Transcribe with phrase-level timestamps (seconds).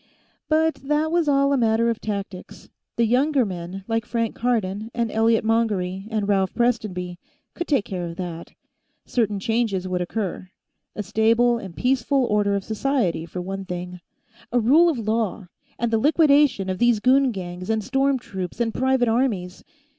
[0.49, 5.11] But that was all a matter of tactics; the younger men, like Frank Cardon and
[5.11, 7.19] Elliot Mongery and Ralph Prestonby,
[7.53, 8.53] could take care of that.
[9.05, 10.49] Certain changes would occur:
[10.95, 14.01] A stable and peaceful order of society, for one thing.
[14.51, 18.73] A rule of law, and the liquidation of these goon gangs and storm troops and
[18.73, 19.63] private armies.